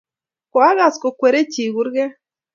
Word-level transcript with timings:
koakas 0.51 0.95
kokwere 1.01 1.39
chi 1.51 1.63
kurket 1.75 2.11